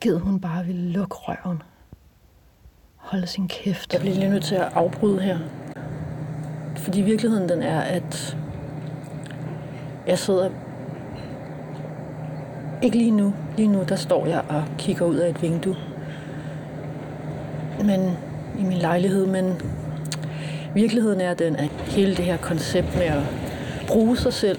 [0.00, 1.62] Gid hun bare ville lukke røven.
[2.96, 3.92] Holde sin kæft.
[3.92, 5.38] Jeg bliver lige nødt til at afbryde her.
[6.76, 8.36] Fordi virkeligheden den er, at
[10.06, 10.50] jeg sidder
[12.82, 13.34] ikke lige nu.
[13.56, 15.76] Lige nu, der står jeg og kigger ud af et vindue.
[17.84, 18.18] Men
[18.58, 19.62] i min lejlighed, men
[20.74, 23.22] virkeligheden er den, at hele det her koncept med at
[23.88, 24.58] bruge sig selv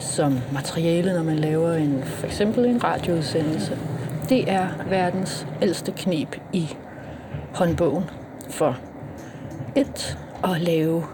[0.00, 3.78] som materiale, når man laver en, for eksempel en radioudsendelse,
[4.28, 6.76] det er verdens ældste knep i
[7.54, 8.04] håndbogen
[8.50, 8.76] for
[9.76, 11.04] et at lave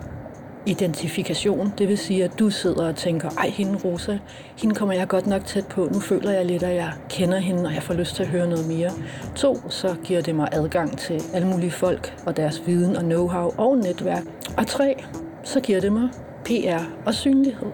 [0.67, 1.73] identifikation.
[1.79, 4.19] Det vil sige, at du sidder og tænker, ej, hende Rosa,
[4.57, 5.89] hende kommer jeg godt nok tæt på.
[5.93, 8.47] Nu føler jeg lidt, at jeg kender hende, og jeg får lyst til at høre
[8.47, 8.91] noget mere.
[9.37, 13.59] To, så giver det mig adgang til alle mulige folk og deres viden og know-how
[13.59, 14.23] og netværk.
[14.57, 15.05] Og tre,
[15.45, 16.09] så giver det mig
[16.45, 17.69] PR og synlighed.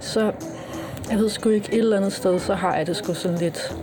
[0.00, 0.32] Så
[1.10, 3.76] jeg ved sgu ikke, et eller andet sted, så har jeg det sgu sådan lidt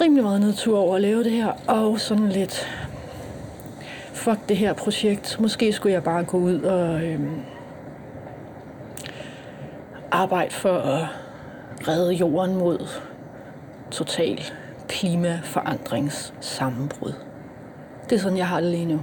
[0.00, 2.68] rimelig meget natur over at lave det her, og sådan lidt
[4.22, 5.40] fuck det her projekt.
[5.40, 7.40] Måske skulle jeg bare gå ud og øhm,
[10.10, 11.06] arbejde for at
[11.88, 12.88] redde jorden mod
[13.90, 14.40] total
[14.88, 17.12] klimaforandringssammenbrud.
[18.04, 19.00] Det er sådan, jeg har det lige nu.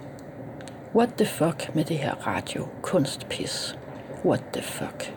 [0.95, 3.79] What the fuck med det her radio kunstpis?
[4.25, 5.13] What the fuck?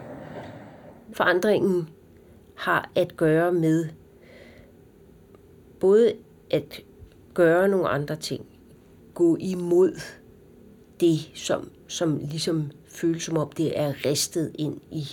[1.13, 1.89] Forandringen
[2.57, 3.89] har at gøre med
[5.81, 6.13] både
[6.51, 6.81] at
[7.35, 8.47] gøre nogle andre ting,
[9.15, 10.01] gå imod
[11.01, 15.05] det, som, som ligesom føles som om det er ristet ind i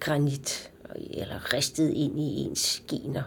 [0.00, 0.72] granit,
[1.10, 3.22] eller ristet ind i ens gener.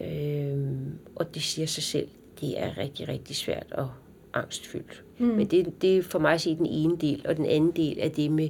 [0.00, 2.08] Øhm, og det siger sig selv,
[2.40, 3.90] det er rigtig, rigtig svært og
[4.34, 5.04] angstfyldt.
[5.18, 5.26] Mm.
[5.26, 7.98] Men det, det er for mig at sige den ene del, og den anden del
[8.00, 8.48] er det med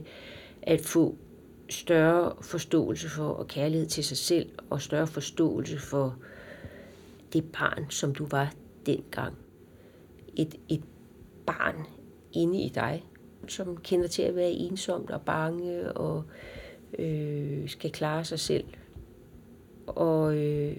[0.62, 1.16] at få
[1.68, 6.16] større forståelse for og kærlighed til sig selv, og større forståelse for
[7.32, 8.54] det barn, som du var
[8.86, 9.34] dengang
[10.38, 10.82] et, et
[11.46, 11.76] barn
[12.32, 13.04] inde i dig,
[13.48, 16.24] som kender til at være ensomt og bange og
[16.98, 18.64] øh, skal klare sig selv.
[19.86, 20.76] Og øh,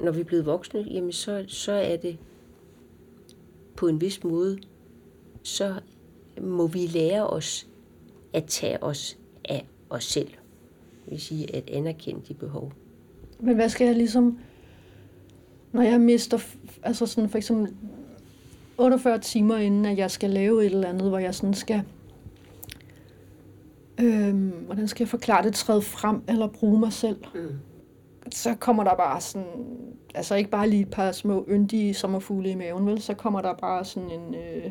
[0.00, 2.18] når vi er blevet voksne, jamen så, så er det
[3.76, 4.58] på en vis måde,
[5.42, 5.74] så
[6.40, 7.68] må vi lære os
[8.32, 10.28] at tage os af os selv.
[11.04, 12.72] Det vil sige at anerkende de behov.
[13.40, 14.38] Men hvad skal jeg ligesom,
[15.72, 16.38] når jeg mister,
[16.82, 17.74] altså sådan for eksempel
[18.80, 21.82] 48 timer inden, at jeg skal lave et eller andet, hvor jeg sådan skal...
[24.00, 25.54] Øhm, hvordan skal jeg forklare det?
[25.54, 27.16] Træde frem eller bruge mig selv.
[27.34, 27.48] Mm.
[28.30, 29.48] Så kommer der bare sådan...
[30.14, 33.02] Altså ikke bare lige et par små yndige sommerfugle i maven, vel?
[33.02, 34.34] Så kommer der bare sådan en...
[34.34, 34.70] Øh,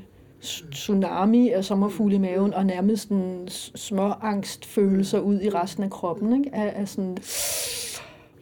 [0.71, 6.45] tsunami af sommerfugle i maven, og nærmest en små angstfølelser ud i resten af kroppen,
[6.45, 6.55] ikke?
[6.55, 7.17] Af, af sådan...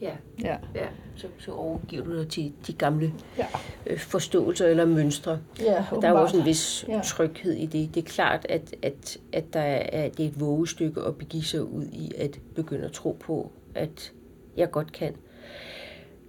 [0.00, 0.16] Ja.
[0.42, 0.56] ja.
[0.74, 3.46] ja så, så overgiver du dig til de gamle ja.
[3.86, 5.40] øh, forståelser eller mønstre.
[5.60, 7.00] Ja, der er jo også en vis ja.
[7.04, 7.94] tryghed i det.
[7.94, 11.64] Det er klart, at, at, at der er, det er et vågestykke at begive sig
[11.64, 14.12] ud i at begynde at tro på, at
[14.56, 15.14] jeg godt kan.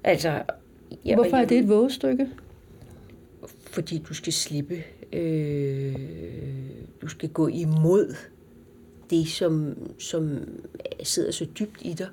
[0.03, 0.43] Altså,
[1.05, 2.29] jeg, Hvorfor er det et vågestykke?
[3.71, 4.83] Fordi du skal slippe.
[5.13, 5.95] Øh,
[7.01, 8.15] du skal gå imod
[9.09, 10.37] det, som, som
[11.03, 12.07] sidder så dybt i dig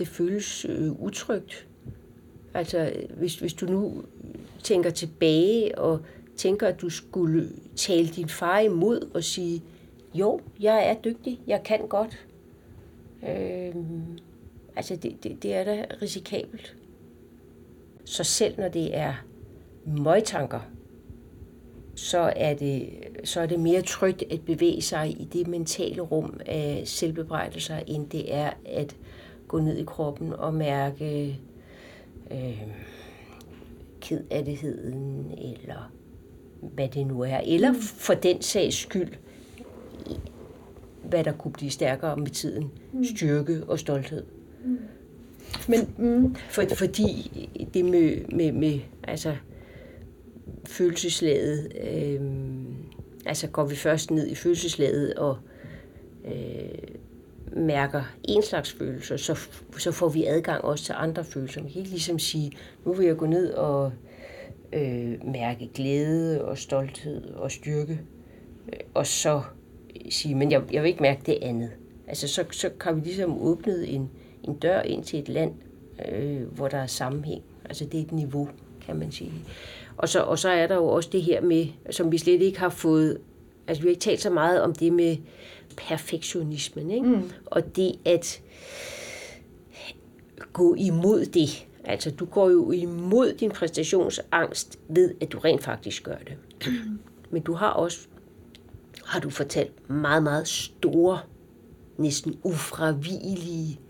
[0.00, 1.66] det føles øh, utrygt.
[2.54, 4.04] Altså, hvis, hvis du nu
[4.62, 6.00] tænker tilbage og
[6.36, 9.62] tænker, at du skulle tale din far imod og sige,
[10.14, 12.26] jo, jeg er dygtig, jeg kan godt.
[13.28, 13.74] Øh,
[14.76, 16.76] altså, det, det, det er da risikabelt.
[18.04, 19.14] Så selv når det er
[19.86, 20.60] møgtanker,
[21.94, 22.88] så er, det,
[23.24, 28.08] så er det mere trygt at bevæge sig i det mentale rum af selvbebrejdelser, end
[28.08, 28.96] det er at
[29.50, 31.38] gå ned i kroppen og mærke
[32.30, 32.62] øh,
[34.00, 35.92] kedattigheden, eller
[36.60, 37.36] hvad det nu er.
[37.36, 37.78] Eller mm.
[37.80, 39.12] for den sags skyld,
[41.04, 42.70] hvad der kunne blive stærkere med tiden.
[42.92, 43.04] Mm.
[43.04, 44.24] Styrke og stolthed.
[44.64, 44.78] Mm.
[45.68, 46.34] Men, mm.
[46.34, 47.30] For, fordi
[47.74, 49.36] det med, med, med altså,
[50.64, 52.20] følelseslaget, øh,
[53.26, 55.38] altså går vi først ned i følelseslaget og
[56.24, 56.89] øh,
[57.52, 61.62] mærker en slags følelser, så, så får vi adgang også til andre følelser.
[61.62, 62.52] Man kan ikke ligesom sige,
[62.84, 63.92] nu vil jeg gå ned og
[64.72, 68.00] øh, mærke glæde og stolthed og styrke,
[68.72, 69.42] øh, og så
[70.10, 71.70] sige, men jeg, jeg vil ikke mærke det andet.
[72.08, 74.10] Altså så, så kan vi ligesom åbnet en,
[74.44, 75.52] en dør ind til et land,
[76.08, 77.42] øh, hvor der er sammenhæng.
[77.64, 78.48] Altså det er et niveau,
[78.86, 79.32] kan man sige.
[79.96, 82.58] Og så, og så er der jo også det her med, som vi slet ikke
[82.58, 83.18] har fået,
[83.70, 85.16] altså vi har ikke talt så meget om det med
[85.76, 87.06] perfektionismen, ikke?
[87.06, 87.30] Mm.
[87.46, 88.42] og det at
[90.52, 91.66] gå imod det.
[91.84, 96.36] Altså du går jo imod din præstationsangst ved, at du rent faktisk gør det.
[97.30, 97.98] Men du har også,
[99.04, 101.20] har du fortalt, meget, meget store,
[101.98, 103.80] næsten ufravigelige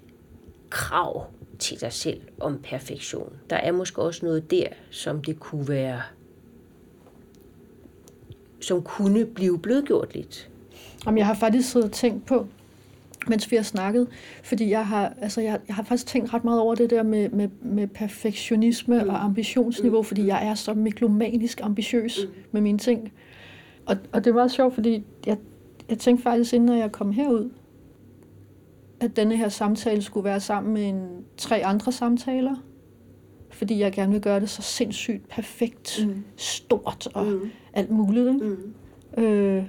[0.70, 1.26] krav
[1.58, 3.32] til dig selv om perfektion.
[3.50, 6.02] Der er måske også noget der, som det kunne være,
[8.60, 10.50] som kunne blive blødgjort lidt.
[11.06, 12.46] Jamen, jeg har faktisk siddet og tænkt på,
[13.28, 14.06] mens vi har snakket,
[14.42, 17.28] fordi jeg har, altså jeg, jeg har faktisk tænkt ret meget over det der med,
[17.28, 19.08] med, med perfektionisme mm.
[19.08, 20.04] og ambitionsniveau, mm.
[20.04, 22.34] fordi jeg er så meglomanisk ambitiøs mm.
[22.52, 23.12] med mine ting.
[23.86, 25.36] Og, og det var sjovt, fordi jeg,
[25.88, 27.50] jeg tænkte faktisk, inden jeg kom herud,
[29.00, 32.56] at denne her samtale skulle være sammen med en, tre andre samtaler.
[33.60, 36.24] Fordi jeg gerne vil gøre det så sindssygt perfekt, mm.
[36.36, 37.50] stort og mm.
[37.72, 38.26] alt muligt.
[38.26, 38.56] Ikke?
[39.16, 39.22] Mm.
[39.22, 39.64] Øh,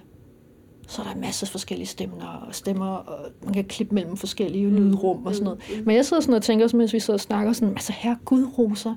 [0.88, 4.67] så er der masser af forskellige stemmer, og stemmer, og man kan klippe mellem forskellige
[4.67, 4.75] mm.
[4.75, 5.60] lydrum og sådan noget.
[5.69, 5.86] Mm.
[5.86, 8.45] Men jeg sidder sådan og tænker, mens vi sidder og snakker, sådan, altså her Gud
[8.58, 8.95] roser,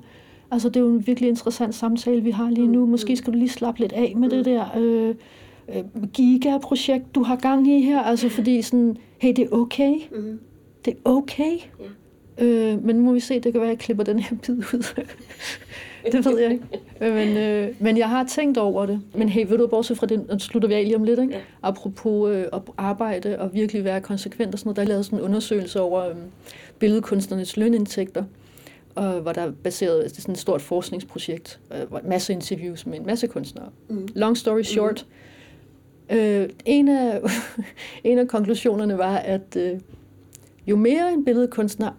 [0.51, 2.85] altså det er jo en virkelig interessant samtale, vi har lige nu.
[2.85, 5.15] Måske skal du lige slappe lidt af med det der øh,
[5.75, 9.95] øh, gigaprojekt, du har gang i her, altså fordi sådan, hey, det er okay.
[10.11, 10.39] Mm.
[10.85, 11.57] Det er okay.
[11.79, 11.85] Ja.
[12.37, 14.57] Øh, men nu må vi se, det kan være, at jeg klipper den her bid
[14.57, 15.03] ud.
[16.11, 16.65] det ved jeg ikke.
[16.99, 19.01] Men, øh, men jeg har tænkt over det.
[19.15, 21.33] Men hey, ved du, bortset fra det, slutter vi af lige om lidt, ikke?
[21.33, 21.39] Ja.
[21.63, 25.19] Apropos øh, at arbejde og virkelig være konsekvent og sådan noget, der er lavet sådan
[25.19, 26.15] en undersøgelse over øh,
[26.79, 28.23] billedkunstnernes lønindtægter
[28.95, 32.99] og hvor der er baseret det er sådan et stort forskningsprojekt, øh, masse interviews med
[32.99, 33.69] en masse kunstnere.
[33.89, 34.07] Mm.
[34.15, 35.05] Long story short,
[36.09, 36.15] mm.
[36.15, 37.21] øh, en, af,
[38.03, 39.79] en af konklusionerne var, at øh,
[40.67, 41.91] jo mere en billedkunstner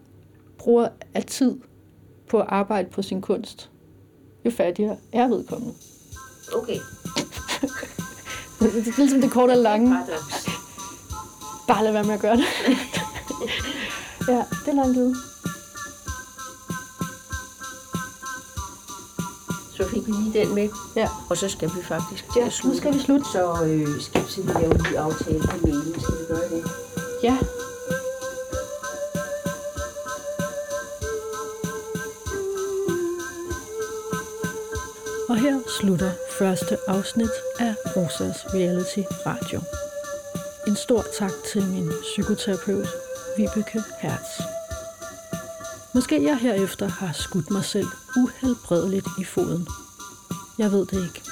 [0.66, 1.58] bruger af tid
[2.30, 3.70] på at arbejde på sin kunst,
[4.44, 5.74] jo fattigere er vedkommende.
[6.54, 6.78] Okay.
[8.60, 9.98] det er ligesom det korte og lange.
[11.68, 12.44] Bare lad være med at gøre det.
[14.28, 15.16] ja, det er langt ude.
[19.76, 20.68] Så fik vi lige den med.
[20.96, 21.08] Ja.
[21.30, 22.76] Og så skal vi faktisk til ja, at slutte.
[22.76, 23.24] nu skal vi slutte.
[23.32, 26.00] Så øh, skal vi lave en ny aftale på mailen.
[26.00, 26.70] Skal vi gøre det?
[27.22, 27.38] Ja.
[35.36, 39.60] Og her slutter første afsnit af Rosas Reality Radio.
[40.66, 42.88] En stor tak til min psykoterapeut,
[43.36, 44.40] Vibeke Hertz.
[45.94, 49.66] Måske jeg herefter har skudt mig selv uhelbredeligt i foden.
[50.58, 51.22] Jeg ved det ikke.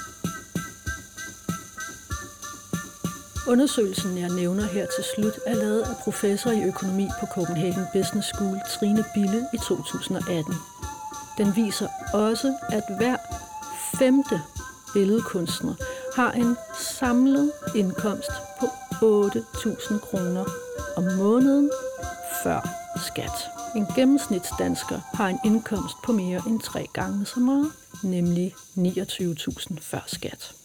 [3.47, 8.27] Undersøgelsen, jeg nævner her til slut, er lavet af professor i økonomi på Copenhagen Business
[8.27, 10.53] School, Trine Bille, i 2018.
[11.37, 13.17] Den viser også, at hver
[13.99, 14.41] femte
[14.93, 15.73] billedkunstner
[16.15, 16.55] har en
[16.99, 20.45] samlet indkomst på 8.000 kroner
[20.97, 21.71] om måneden
[22.43, 22.69] før
[23.07, 23.31] skat.
[23.75, 27.71] En gennemsnitsdansker har en indkomst på mere end tre gange så meget,
[28.03, 30.55] nemlig 29.000 før skat.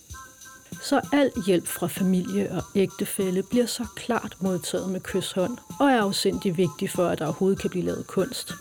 [0.82, 6.02] Så al hjælp fra familie og ægtefælle bliver så klart modtaget med kysshånd og er
[6.02, 8.54] afsindig vigtig for, at der overhovedet kan blive lavet kunst.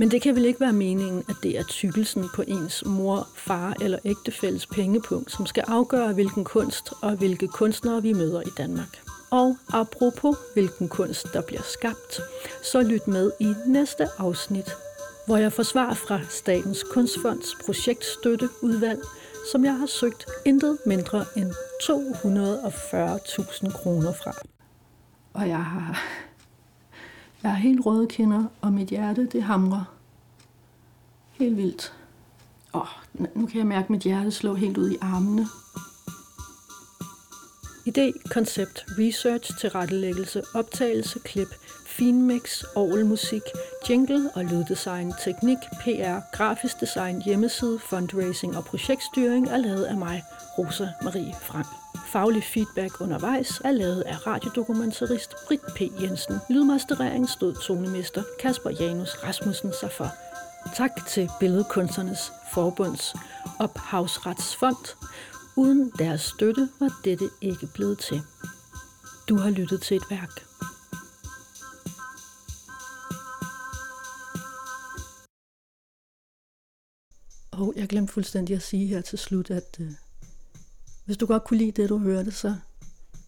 [0.00, 3.76] Men det kan vel ikke være meningen, at det er tykkelsen på ens mor, far
[3.80, 9.02] eller ægtefælles pengepunkt, som skal afgøre, hvilken kunst og hvilke kunstnere vi møder i Danmark.
[9.30, 12.20] Og apropos hvilken kunst, der bliver skabt,
[12.62, 14.70] så lyt med i næste afsnit,
[15.26, 19.00] hvor jeg forsvarer fra Statens Kunstfonds projektstøtteudvalg,
[19.52, 21.50] som jeg har søgt intet mindre end
[21.82, 24.32] 240.000 kroner fra.
[25.32, 26.02] Og jeg har
[27.42, 29.84] jeg har helt røde kinder, og mit hjerte, det hamrer.
[31.30, 31.92] Helt vildt.
[32.74, 32.86] Åh,
[33.34, 35.46] nu kan jeg mærke, at mit hjerte slår helt ud i armene.
[37.86, 41.48] Idé, koncept, research, tilrettelæggelse, optagelse, klip,
[41.86, 43.42] finmix, orgelmusik,
[43.90, 50.24] jingle og lyddesign, teknik, PR, grafisk design, hjemmeside, fundraising og projektstyring er lavet af mig,
[50.58, 51.66] Rosa Marie Frank.
[52.06, 56.02] Faglig feedback undervejs er lavet af radiodokumentarist Britt P.
[56.02, 56.38] Jensen.
[56.50, 60.08] Lydmasterering stod tonemester Kasper Janus Rasmussen sig for.
[60.76, 63.14] Tak til Billedkunstnernes Forbunds
[63.58, 64.96] Ophavsretsfond.
[65.60, 68.20] Uden deres støtte var dette ikke blevet til.
[69.28, 70.30] Du har lyttet til et værk.
[77.52, 79.92] Og jeg glemte fuldstændig at sige her til slut, at øh,
[81.04, 82.56] hvis du godt kunne lide det, du hørte, så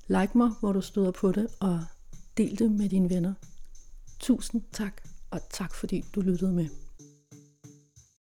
[0.09, 1.85] like mig, hvor du støder på det, og
[2.37, 3.35] del det med dine venner.
[4.19, 6.69] Tusind tak, og tak fordi du lyttede med.